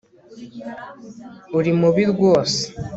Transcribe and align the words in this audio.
Uri 1.57 1.71
mubi 1.79 2.03
rwose 2.11 2.61